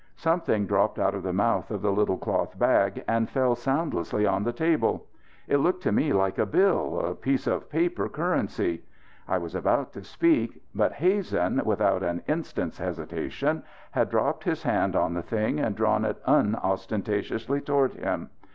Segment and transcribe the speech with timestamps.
[0.15, 4.43] Something dropped out of the mouth of the little cloth bag and fell soundlessly on
[4.43, 5.05] the table.
[5.47, 8.83] It looked to me like a bill, a piece of paper currency.
[9.27, 13.61] I was about to speak, but Hazen, without an instant's hesitation,
[13.91, 18.31] had dropped his hand on the thing and drawn it unostentatiously toward him.